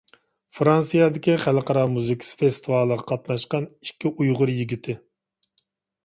[0.59, 4.97] فىرانسىيەدىكى خەلقئارا مۇزىكا فېستىۋالىغا قاتناشقان ئىككى ئۇيغۇر يىگىتى.